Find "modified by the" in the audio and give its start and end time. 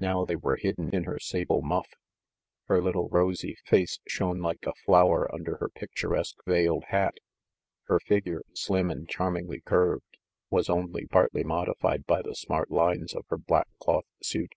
11.44-12.34